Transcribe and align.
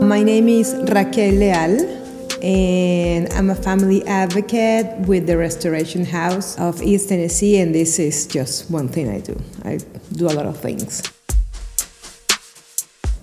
My 0.00 0.22
name 0.22 0.48
is 0.48 0.74
Raquel 0.88 1.34
Leal 1.34 2.00
and 2.42 3.30
I'm 3.34 3.50
a 3.50 3.54
family 3.54 4.04
advocate 4.06 5.06
with 5.06 5.26
the 5.26 5.36
Restoration 5.36 6.06
House 6.06 6.58
of 6.58 6.82
East 6.82 7.10
Tennessee, 7.10 7.58
and 7.58 7.74
this 7.74 7.98
is 7.98 8.26
just 8.26 8.70
one 8.70 8.88
thing 8.88 9.10
I 9.10 9.20
do. 9.20 9.38
I 9.62 9.78
do 10.12 10.26
a 10.26 10.32
lot 10.32 10.46
of 10.46 10.56
things. 10.58 11.02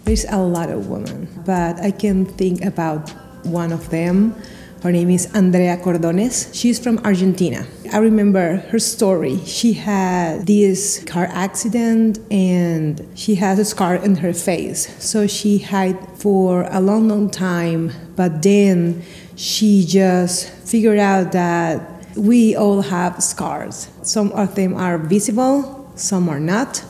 There's 0.04 0.26
a 0.26 0.38
lot 0.38 0.70
of 0.70 0.88
women, 0.88 1.28
but 1.46 1.80
I 1.80 1.90
can 1.90 2.26
think 2.26 2.64
about 2.64 3.10
one 3.44 3.72
of 3.72 3.90
them. 3.90 4.36
Her 4.84 4.92
name 4.92 5.10
is 5.10 5.26
Andrea 5.34 5.76
Cordones. 5.78 6.54
She's 6.54 6.80
from 6.80 7.00
Argentina. 7.00 7.66
I 7.92 7.98
remember 7.98 8.58
her 8.70 8.78
story. 8.78 9.40
She 9.44 9.74
had 9.74 10.46
this 10.46 11.04
car 11.04 11.28
accident 11.32 12.20
and 12.30 13.06
she 13.16 13.36
has 13.36 13.58
a 13.58 13.66
scar 13.66 13.96
in 13.96 14.18
her 14.18 14.34
face. 14.34 15.04
So 15.04 15.26
she 15.26 15.58
hid 15.58 15.98
for 16.16 16.68
a 16.70 16.80
long, 16.80 17.08
long 17.08 17.32
time, 17.32 17.92
but 18.16 18.44
then 18.44 19.02
she 19.36 19.84
just 19.84 20.50
figured 20.50 21.00
out 21.00 21.32
that 21.32 22.06
we 22.16 22.56
all 22.56 22.82
have 22.84 23.22
scars. 23.24 23.90
Some 24.04 24.32
of 24.34 24.54
them 24.54 24.76
are 24.76 25.00
visible, 25.00 25.92
some 25.96 26.30
are 26.30 26.40
not 26.40 26.84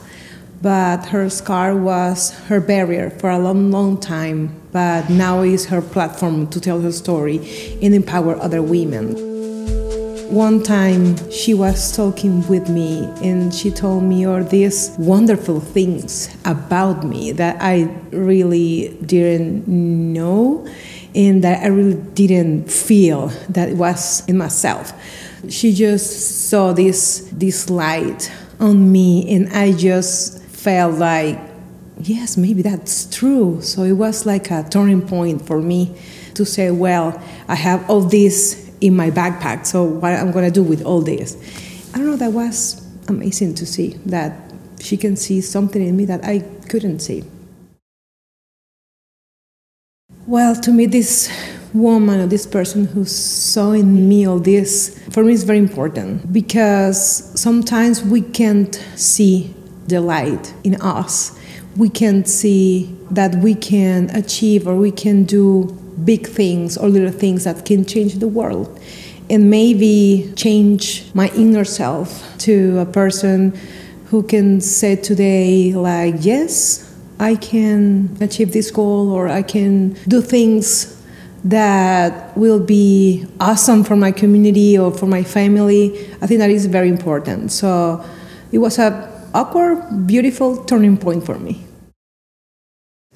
but 0.62 1.08
her 1.08 1.30
scar 1.30 1.76
was 1.76 2.32
her 2.48 2.60
barrier 2.60 3.10
for 3.10 3.30
a 3.30 3.40
long, 3.40 3.72
long 3.72 4.00
time. 4.00 4.60
But 4.72 5.10
now 5.10 5.42
is 5.42 5.68
her 5.68 5.82
platform 5.82 6.48
to 6.48 6.60
tell 6.60 6.82
her 6.82 6.92
story 6.92 7.38
and 7.82 7.94
empower 7.94 8.36
other 8.38 8.62
women. 8.62 9.16
One 10.30 10.62
time 10.62 11.16
she 11.32 11.54
was 11.54 11.96
talking 11.96 12.46
with 12.50 12.70
me 12.70 13.06
and 13.24 13.54
she 13.54 13.72
told 13.72 14.04
me 14.04 14.26
all 14.26 14.44
these 14.44 14.94
wonderful 15.00 15.62
things 15.62 16.36
about 16.44 17.06
me 17.06 17.32
that 17.32 17.58
I 17.62 17.84
really 18.12 18.98
didn't 19.06 19.68
know 19.68 20.68
and 21.16 21.44
that 21.46 21.64
I 21.64 21.68
really 21.68 22.02
didn't 22.14 22.70
feel 22.70 23.28
that 23.50 23.70
it 23.70 23.78
was 23.78 24.28
in 24.28 24.38
myself. 24.38 24.92
She 25.50 25.72
just 25.72 26.50
saw 26.50 26.74
this 26.74 27.30
this 27.32 27.70
light 27.70 28.30
on 28.60 28.92
me 28.92 29.34
and 29.34 29.48
I 29.54 29.72
just 29.72 30.37
felt 30.68 31.00
like, 31.00 31.40
yes, 32.02 32.36
maybe 32.36 32.62
that's 32.62 33.10
true. 33.10 33.62
So 33.62 33.84
it 33.84 33.94
was 33.94 34.26
like 34.26 34.52
a 34.52 34.68
turning 34.70 35.02
point 35.02 35.48
for 35.48 35.62
me 35.62 35.96
to 36.34 36.44
say, 36.44 36.72
well, 36.72 37.18
I 37.48 37.56
have 37.56 37.90
all 37.90 38.02
this 38.02 38.70
in 38.82 38.94
my 38.94 39.10
backpack, 39.10 39.66
so 39.66 39.86
what 39.86 40.12
am 40.12 40.28
I'm 40.28 40.34
gonna 40.34 40.52
do 40.52 40.62
with 40.62 40.84
all 40.84 41.02
this? 41.02 41.38
I 41.94 42.00
don't 42.00 42.08
know, 42.08 42.18
that 42.18 42.34
was 42.34 42.86
amazing 43.08 43.56
to 43.56 43.66
see 43.66 43.96
that 44.08 44.34
she 44.82 44.98
can 44.98 45.16
see 45.16 45.40
something 45.40 45.82
in 45.82 45.96
me 45.96 46.04
that 46.04 46.26
I 46.26 46.40
couldn't 46.68 47.00
see. 47.00 47.24
Well, 50.26 50.54
to 50.54 50.72
me, 50.74 50.86
this 50.88 51.32
woman 51.74 52.20
or 52.20 52.28
this 52.28 52.46
person 52.46 52.88
who 52.88 53.06
saw 53.06 53.72
in 53.72 54.10
me 54.10 54.28
all 54.28 54.40
this, 54.40 55.02
for 55.12 55.24
me, 55.24 55.32
is 55.32 55.46
very 55.46 55.60
important 55.60 56.34
because 56.34 57.00
sometimes 57.40 58.04
we 58.04 58.20
can't 58.20 58.76
see 58.98 59.54
the 59.88 60.02
light 60.02 60.54
in 60.64 60.76
us. 60.82 61.38
We 61.76 61.90
can 61.90 62.26
see 62.26 62.96
that 63.12 63.36
we 63.36 63.56
can 63.56 64.10
achieve 64.16 64.68
or 64.68 64.76
we 64.76 64.92
can 64.92 65.24
do 65.24 65.66
big 66.04 66.28
things 66.28 66.78
or 66.78 66.90
little 66.90 67.12
things 67.12 67.44
that 67.44 67.66
can 67.66 67.86
change 67.86 68.16
the 68.16 68.28
world. 68.28 68.80
And 69.30 69.50
maybe 69.50 70.32
change 70.36 71.14
my 71.14 71.28
inner 71.36 71.66
self 71.66 72.24
to 72.40 72.80
a 72.80 72.86
person 72.86 73.58
who 74.06 74.24
can 74.24 74.62
say 74.62 74.96
today 74.96 75.74
like 75.74 76.16
yes 76.20 76.96
i 77.20 77.36
can 77.36 78.16
achieve 78.22 78.54
this 78.54 78.72
goal 78.72 79.12
or 79.12 79.28
i 79.28 79.42
can 79.42 79.90
do 80.08 80.22
things 80.22 80.98
that 81.44 82.36
will 82.36 82.60
be 82.60 83.26
awesome 83.40 83.84
for 83.84 83.96
my 83.96 84.12
community 84.12 84.78
or 84.78 84.92
for 84.92 85.06
my 85.06 85.24
family. 85.24 85.98
I 86.22 86.28
think 86.28 86.40
that 86.40 86.50
is 86.50 86.66
very 86.66 86.90
important. 86.90 87.52
So 87.52 88.04
it 88.52 88.58
was 88.58 88.80
a 88.80 89.17
awkward, 89.38 90.08
beautiful 90.08 90.64
turning 90.66 90.98
point 90.98 91.24
for 91.24 91.38
me. 91.38 91.64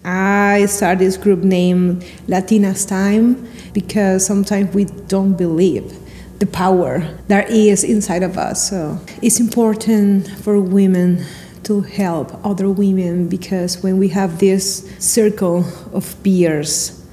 I 0.05 0.67
started 0.67 0.99
this 0.99 1.17
group 1.17 1.39
named 1.39 2.03
Latinas 2.27 2.87
Time 2.87 3.47
because 3.73 4.23
sometimes 4.23 4.73
we 4.75 4.85
don't 4.85 5.33
believe 5.33 5.97
the 6.37 6.45
power 6.45 6.99
that 7.27 7.49
is 7.49 7.83
inside 7.83 8.21
of 8.21 8.37
us. 8.37 8.69
So 8.69 8.99
it's 9.23 9.39
important 9.39 10.27
for 10.27 10.61
women 10.61 11.25
to 11.63 11.81
help 11.81 12.39
other 12.45 12.69
women 12.69 13.27
because 13.27 13.81
when 13.81 13.97
we 13.97 14.09
have 14.09 14.39
this 14.39 14.85
circle 14.99 15.65
of 15.91 16.15
peers 16.23 17.03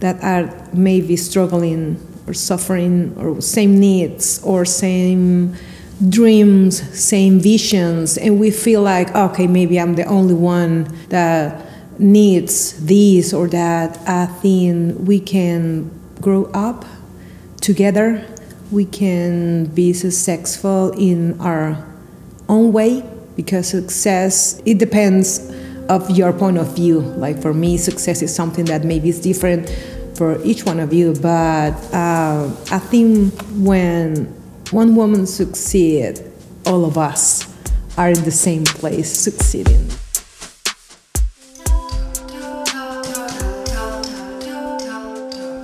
that 0.00 0.22
are 0.22 0.52
maybe 0.74 1.16
struggling 1.16 1.96
or 2.26 2.34
suffering 2.34 3.14
or 3.16 3.40
same 3.40 3.80
needs 3.80 4.42
or 4.42 4.66
same 4.66 5.56
dreams, 6.06 6.82
same 6.98 7.40
visions, 7.40 8.16
and 8.18 8.38
we 8.38 8.50
feel 8.50 8.82
like, 8.82 9.14
okay, 9.14 9.46
maybe 9.46 9.80
I'm 9.80 9.94
the 9.94 10.04
only 10.04 10.34
one 10.34 10.84
that 11.08 11.66
needs 11.98 12.84
this 12.84 13.32
or 13.32 13.48
that. 13.48 13.98
I 14.08 14.26
think 14.26 14.98
we 15.00 15.18
can 15.18 15.90
grow 16.20 16.44
up 16.54 16.84
together. 17.60 18.24
We 18.70 18.84
can 18.84 19.66
be 19.66 19.92
successful 19.92 20.92
in 20.92 21.40
our 21.40 21.84
own 22.48 22.72
way 22.72 23.02
because 23.36 23.68
success 23.68 24.60
it 24.64 24.78
depends 24.78 25.52
of 25.88 26.10
your 26.10 26.32
point 26.32 26.58
of 26.58 26.74
view. 26.76 27.00
Like 27.00 27.40
for 27.40 27.54
me, 27.54 27.76
success 27.76 28.22
is 28.22 28.34
something 28.34 28.66
that 28.66 28.84
maybe 28.84 29.08
is 29.08 29.20
different 29.20 29.68
for 30.14 30.40
each 30.44 30.64
one 30.64 30.80
of 30.80 30.92
you. 30.92 31.14
But 31.14 31.72
uh, 31.94 32.50
I 32.70 32.78
think 32.78 33.34
when 33.52 34.37
one 34.72 34.94
woman 34.94 35.26
succeed, 35.26 36.20
all 36.66 36.84
of 36.84 36.98
us 36.98 37.46
are 37.96 38.10
in 38.10 38.22
the 38.24 38.30
same 38.30 38.64
place 38.64 39.10
succeeding. 39.10 39.88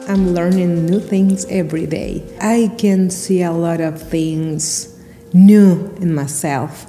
I'm 0.08 0.32
learning 0.32 0.86
new 0.86 1.00
things 1.00 1.44
every 1.46 1.86
day. 1.86 2.22
I 2.40 2.74
can 2.78 3.10
see 3.10 3.42
a 3.42 3.52
lot 3.52 3.80
of 3.80 4.00
things 4.00 4.98
new 5.32 5.92
in 6.00 6.14
myself. 6.14 6.86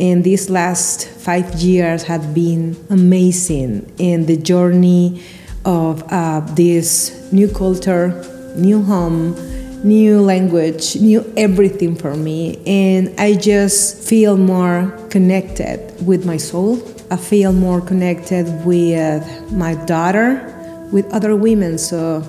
And 0.00 0.22
these 0.22 0.48
last 0.48 1.08
five 1.08 1.54
years 1.54 2.04
have 2.04 2.34
been 2.34 2.76
amazing 2.88 3.92
in 3.98 4.26
the 4.26 4.36
journey 4.36 5.22
of 5.64 6.04
uh, 6.12 6.40
this 6.54 7.30
new 7.32 7.48
culture, 7.48 8.08
new 8.56 8.82
home, 8.82 9.34
new 9.84 10.20
language, 10.20 10.96
new 10.96 11.24
everything 11.36 11.94
for 11.94 12.14
me. 12.14 12.60
And 12.66 13.18
I 13.18 13.34
just 13.34 14.08
feel 14.08 14.36
more 14.36 14.90
connected 15.10 15.94
with 16.06 16.26
my 16.26 16.36
soul. 16.36 16.82
I 17.10 17.16
feel 17.16 17.52
more 17.52 17.80
connected 17.80 18.46
with 18.64 19.24
my 19.52 19.74
daughter, 19.86 20.88
with 20.92 21.06
other 21.12 21.36
women. 21.36 21.78
So 21.78 22.22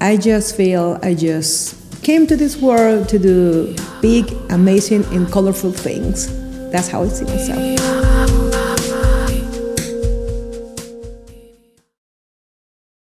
I 0.00 0.16
just 0.16 0.56
feel 0.56 0.98
I 1.02 1.14
just 1.14 2.02
came 2.02 2.26
to 2.26 2.36
this 2.36 2.56
world 2.56 3.08
to 3.08 3.18
do 3.18 3.74
big, 4.00 4.32
amazing, 4.50 5.04
and 5.06 5.30
colorful 5.30 5.72
things. 5.72 6.28
That's 6.70 6.88
how 6.88 7.02
I 7.02 7.08
see 7.08 7.24
myself. 7.24 7.97